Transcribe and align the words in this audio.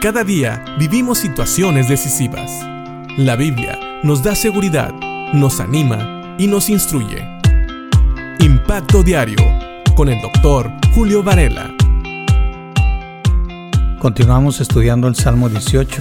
Cada 0.00 0.22
día 0.22 0.64
vivimos 0.78 1.18
situaciones 1.18 1.88
decisivas. 1.88 2.64
La 3.16 3.34
Biblia 3.34 3.76
nos 4.04 4.22
da 4.22 4.36
seguridad, 4.36 4.94
nos 5.32 5.58
anima 5.58 6.36
y 6.38 6.46
nos 6.46 6.70
instruye. 6.70 7.26
Impacto 8.38 9.02
Diario 9.02 9.44
con 9.96 10.08
el 10.08 10.22
doctor 10.22 10.70
Julio 10.94 11.24
Varela. 11.24 11.74
Continuamos 13.98 14.60
estudiando 14.60 15.08
el 15.08 15.16
Salmo 15.16 15.48
18, 15.48 16.00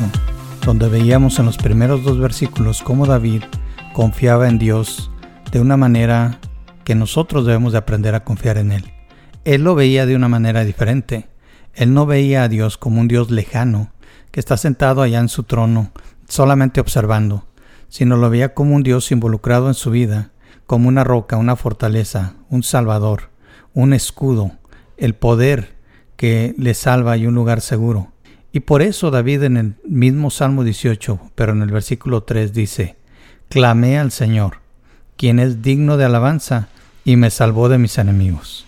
donde 0.64 0.90
veíamos 0.90 1.40
en 1.40 1.48
los 1.48 1.58
primeros 1.58 2.04
dos 2.04 2.20
versículos 2.20 2.84
cómo 2.84 3.08
David 3.08 3.46
confiaba 3.94 4.48
en 4.48 4.60
Dios 4.60 5.10
de 5.52 5.60
una 5.60 5.76
manera 5.76 6.40
que 6.84 6.94
nosotros 6.94 7.48
debemos 7.48 7.72
de 7.72 7.80
aprender 7.80 8.14
a 8.14 8.24
confiar 8.24 8.60
en 8.60 8.74
Él. 8.74 8.86
Él 9.44 9.64
lo 9.64 9.74
veía 9.74 10.06
de 10.06 10.16
una 10.16 10.28
manera 10.28 10.64
diferente. 10.66 11.30
Él 11.78 11.94
no 11.94 12.08
veía 12.08 12.42
a 12.42 12.50
Dios 12.50 12.76
como 12.76 13.00
un 13.00 13.08
Dios 13.08 13.30
lejano, 13.30 13.92
que 14.32 14.40
está 14.40 14.58
sentado 14.58 15.04
allá 15.04 15.20
en 15.20 15.30
su 15.30 15.44
trono, 15.44 15.92
solamente 16.28 16.82
observando, 16.82 17.46
sino 17.88 18.18
lo 18.18 18.32
veía 18.32 18.56
como 18.56 18.76
un 18.76 18.82
Dios 18.82 19.12
involucrado 19.12 19.68
en 19.68 19.76
su 19.76 19.92
vida, 19.92 20.32
como 20.66 20.88
una 20.88 21.04
roca, 21.04 21.38
una 21.38 21.56
fortaleza, 21.56 22.34
un 22.50 22.64
salvador, 22.64 23.30
un 23.76 23.94
escudo, 23.94 24.54
el 24.98 25.14
poder 25.14 25.76
que 26.16 26.56
le 26.58 26.74
salva 26.74 27.16
y 27.16 27.28
un 27.28 27.36
lugar 27.36 27.62
seguro. 27.62 28.12
Y 28.52 28.62
por 28.62 28.82
eso 28.82 29.12
David 29.12 29.44
en 29.44 29.58
el 29.58 29.76
mismo 29.88 30.32
Salmo 30.32 30.64
18, 30.64 31.20
pero 31.36 31.52
en 31.52 31.62
el 31.62 31.70
versículo 31.70 32.24
3 32.24 32.54
dice, 32.54 32.96
Clamé 33.50 34.00
al 34.00 34.12
Señor, 34.12 34.62
quien 35.16 35.38
es 35.38 35.62
digno 35.62 35.96
de 35.96 36.06
alabanza, 36.06 36.70
y 37.06 37.18
me 37.18 37.30
salvó 37.30 37.70
de 37.70 37.78
mis 37.78 38.00
enemigos. 38.00 38.67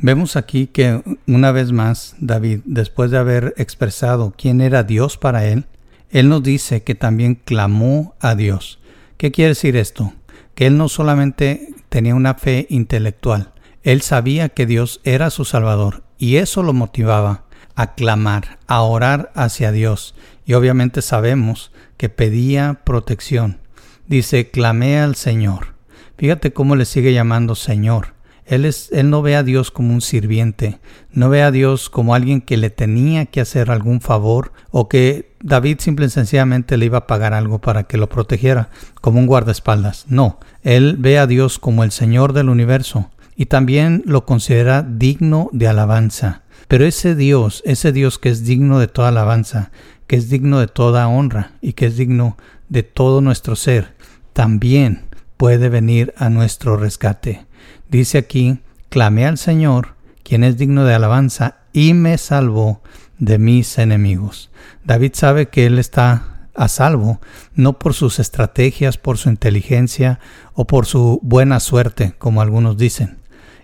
Vemos 0.00 0.36
aquí 0.36 0.66
que 0.66 1.02
una 1.26 1.52
vez 1.52 1.72
más 1.72 2.16
David, 2.18 2.60
después 2.64 3.10
de 3.10 3.18
haber 3.18 3.54
expresado 3.56 4.34
quién 4.36 4.60
era 4.60 4.82
Dios 4.82 5.16
para 5.16 5.46
él, 5.46 5.66
él 6.10 6.28
nos 6.28 6.42
dice 6.42 6.82
que 6.82 6.94
también 6.94 7.36
clamó 7.36 8.14
a 8.20 8.34
Dios. 8.34 8.78
¿Qué 9.16 9.32
quiere 9.32 9.50
decir 9.50 9.76
esto? 9.76 10.12
Que 10.54 10.66
él 10.66 10.76
no 10.76 10.88
solamente 10.88 11.74
tenía 11.88 12.14
una 12.14 12.34
fe 12.34 12.66
intelectual, 12.70 13.52
él 13.84 14.00
sabía 14.00 14.48
que 14.48 14.64
Dios 14.64 15.00
era 15.04 15.28
su 15.30 15.44
Salvador 15.44 16.04
y 16.18 16.36
eso 16.36 16.62
lo 16.62 16.72
motivaba 16.72 17.44
a 17.74 17.94
clamar, 17.94 18.58
a 18.66 18.80
orar 18.80 19.30
hacia 19.34 19.72
Dios. 19.72 20.14
Y 20.46 20.54
obviamente 20.54 21.02
sabemos 21.02 21.70
que 21.96 22.08
pedía 22.08 22.80
protección. 22.84 23.60
Dice, 24.06 24.50
clamé 24.50 24.98
al 24.98 25.16
Señor. 25.16 25.74
Fíjate 26.16 26.52
cómo 26.52 26.76
le 26.76 26.84
sigue 26.84 27.12
llamando 27.12 27.54
Señor. 27.54 28.14
Él, 28.46 28.64
es, 28.64 28.90
él 28.92 29.10
no 29.10 29.22
ve 29.22 29.36
a 29.36 29.42
Dios 29.42 29.70
como 29.70 29.94
un 29.94 30.00
sirviente, 30.00 30.78
no 31.10 31.30
ve 31.30 31.42
a 31.42 31.50
Dios 31.50 31.88
como 31.88 32.14
alguien 32.14 32.40
que 32.40 32.56
le 32.56 32.70
tenía 32.70 33.26
que 33.26 33.40
hacer 33.40 33.70
algún 33.70 34.00
favor 34.00 34.52
o 34.70 34.88
que 34.88 35.34
David 35.42 35.78
simple 35.80 36.06
y 36.06 36.10
sencillamente 36.10 36.76
le 36.76 36.86
iba 36.86 36.98
a 36.98 37.06
pagar 37.06 37.32
algo 37.32 37.60
para 37.60 37.84
que 37.84 37.96
lo 37.96 38.08
protegiera, 38.08 38.68
como 39.00 39.18
un 39.18 39.26
guardaespaldas. 39.26 40.04
No, 40.08 40.38
él 40.62 40.96
ve 40.98 41.18
a 41.18 41.26
Dios 41.26 41.58
como 41.58 41.84
el 41.84 41.90
Señor 41.90 42.34
del 42.34 42.48
universo 42.50 43.10
y 43.36 43.46
también 43.46 44.02
lo 44.06 44.26
considera 44.26 44.82
digno 44.82 45.48
de 45.52 45.68
alabanza. 45.68 46.42
Pero 46.68 46.84
ese 46.84 47.14
Dios, 47.14 47.62
ese 47.64 47.92
Dios 47.92 48.18
que 48.18 48.28
es 48.28 48.44
digno 48.44 48.78
de 48.78 48.88
toda 48.88 49.08
alabanza, 49.08 49.70
que 50.06 50.16
es 50.16 50.28
digno 50.28 50.60
de 50.60 50.66
toda 50.66 51.08
honra 51.08 51.52
y 51.60 51.72
que 51.72 51.86
es 51.86 51.96
digno 51.96 52.36
de 52.68 52.82
todo 52.82 53.20
nuestro 53.20 53.56
ser, 53.56 53.94
también 54.32 55.02
puede 55.36 55.68
venir 55.68 56.14
a 56.16 56.28
nuestro 56.28 56.76
rescate. 56.76 57.46
Dice 57.88 58.18
aquí, 58.18 58.60
clamé 58.88 59.26
al 59.26 59.38
Señor, 59.38 59.94
quien 60.22 60.44
es 60.44 60.56
digno 60.56 60.84
de 60.84 60.94
alabanza, 60.94 61.58
y 61.72 61.94
me 61.94 62.18
salvó 62.18 62.82
de 63.18 63.38
mis 63.38 63.78
enemigos. 63.78 64.50
David 64.84 65.12
sabe 65.14 65.48
que 65.48 65.66
él 65.66 65.78
está 65.78 66.48
a 66.54 66.68
salvo, 66.68 67.20
no 67.54 67.78
por 67.78 67.94
sus 67.94 68.18
estrategias, 68.18 68.96
por 68.96 69.18
su 69.18 69.28
inteligencia 69.28 70.20
o 70.54 70.66
por 70.66 70.86
su 70.86 71.18
buena 71.22 71.60
suerte, 71.60 72.14
como 72.18 72.42
algunos 72.42 72.76
dicen. 72.76 73.18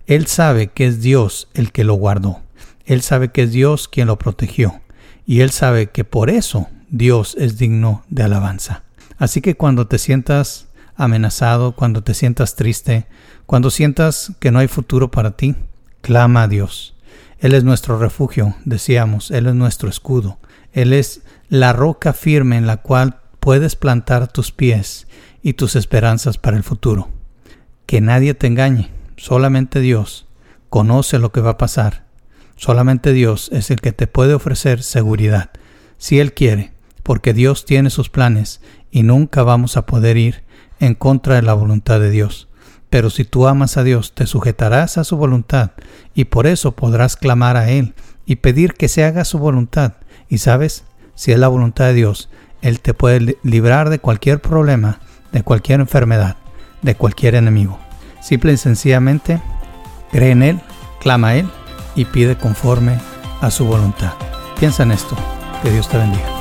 Él 0.06 0.26
sabe 0.26 0.68
que 0.68 0.86
es 0.86 1.00
Dios 1.00 1.48
el 1.54 1.70
que 1.72 1.84
lo 1.84 1.94
guardó. 1.94 2.40
Él 2.84 3.02
sabe 3.02 3.30
que 3.30 3.44
es 3.44 3.52
Dios 3.52 3.86
quien 3.86 4.08
lo 4.08 4.18
protegió. 4.18 4.80
Y 5.24 5.42
él 5.42 5.50
sabe 5.50 5.90
que 5.90 6.02
por 6.02 6.30
eso 6.30 6.66
Dios 6.88 7.36
es 7.38 7.58
digno 7.58 8.02
de 8.08 8.24
alabanza. 8.24 8.82
Así 9.18 9.40
que 9.40 9.56
cuando 9.56 9.86
te 9.86 9.98
sientas 9.98 10.66
amenazado, 11.00 11.72
cuando 11.72 12.02
te 12.02 12.14
sientas 12.14 12.56
triste, 12.56 13.06
cuando 13.46 13.70
sientas 13.70 14.32
que 14.38 14.50
no 14.50 14.58
hay 14.58 14.68
futuro 14.68 15.10
para 15.10 15.32
ti, 15.32 15.56
clama 16.02 16.42
a 16.42 16.48
Dios. 16.48 16.94
Él 17.38 17.54
es 17.54 17.64
nuestro 17.64 17.98
refugio, 17.98 18.54
decíamos, 18.64 19.30
Él 19.30 19.46
es 19.46 19.54
nuestro 19.54 19.88
escudo, 19.88 20.38
Él 20.72 20.92
es 20.92 21.22
la 21.48 21.72
roca 21.72 22.12
firme 22.12 22.58
en 22.58 22.66
la 22.66 22.76
cual 22.78 23.20
puedes 23.40 23.76
plantar 23.76 24.30
tus 24.30 24.52
pies 24.52 25.06
y 25.42 25.54
tus 25.54 25.74
esperanzas 25.74 26.36
para 26.36 26.58
el 26.58 26.62
futuro. 26.62 27.08
Que 27.86 28.02
nadie 28.02 28.34
te 28.34 28.46
engañe, 28.46 28.90
solamente 29.16 29.80
Dios 29.80 30.26
conoce 30.68 31.18
lo 31.18 31.32
que 31.32 31.40
va 31.40 31.50
a 31.50 31.58
pasar. 31.58 32.04
Solamente 32.56 33.14
Dios 33.14 33.48
es 33.52 33.70
el 33.70 33.80
que 33.80 33.92
te 33.92 34.06
puede 34.06 34.34
ofrecer 34.34 34.82
seguridad, 34.82 35.50
si 35.96 36.20
Él 36.20 36.34
quiere, 36.34 36.72
porque 37.02 37.32
Dios 37.32 37.64
tiene 37.64 37.88
sus 37.88 38.10
planes 38.10 38.60
y 38.90 39.02
nunca 39.02 39.42
vamos 39.42 39.78
a 39.78 39.86
poder 39.86 40.18
ir 40.18 40.42
en 40.80 40.94
contra 40.94 41.36
de 41.36 41.42
la 41.42 41.54
voluntad 41.54 42.00
de 42.00 42.10
Dios. 42.10 42.48
Pero 42.88 43.08
si 43.08 43.24
tú 43.24 43.46
amas 43.46 43.76
a 43.76 43.84
Dios, 43.84 44.14
te 44.14 44.26
sujetarás 44.26 44.98
a 44.98 45.04
su 45.04 45.16
voluntad 45.16 45.70
y 46.14 46.24
por 46.24 46.46
eso 46.48 46.72
podrás 46.72 47.16
clamar 47.16 47.56
a 47.56 47.70
Él 47.70 47.94
y 48.26 48.36
pedir 48.36 48.74
que 48.74 48.88
se 48.88 49.04
haga 49.04 49.24
su 49.24 49.38
voluntad. 49.38 49.94
Y 50.28 50.38
sabes, 50.38 50.84
si 51.14 51.30
es 51.30 51.38
la 51.38 51.48
voluntad 51.48 51.86
de 51.86 51.94
Dios, 51.94 52.28
Él 52.62 52.80
te 52.80 52.94
puede 52.94 53.38
librar 53.44 53.90
de 53.90 54.00
cualquier 54.00 54.40
problema, 54.40 54.98
de 55.30 55.42
cualquier 55.42 55.80
enfermedad, 55.80 56.36
de 56.82 56.96
cualquier 56.96 57.36
enemigo. 57.36 57.78
Simple 58.20 58.52
y 58.52 58.56
sencillamente, 58.56 59.40
cree 60.10 60.32
en 60.32 60.42
Él, 60.42 60.60
clama 61.00 61.28
a 61.28 61.36
Él 61.36 61.48
y 61.94 62.06
pide 62.06 62.36
conforme 62.36 62.98
a 63.40 63.50
su 63.50 63.64
voluntad. 63.64 64.12
Piensa 64.58 64.82
en 64.82 64.92
esto. 64.92 65.16
Que 65.62 65.70
Dios 65.70 65.88
te 65.88 65.98
bendiga. 65.98 66.39